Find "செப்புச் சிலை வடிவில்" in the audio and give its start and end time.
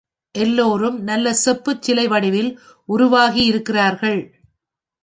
1.33-2.51